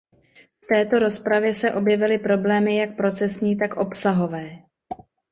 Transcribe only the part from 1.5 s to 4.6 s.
se objevily problémy jak procesní, tak obsahové.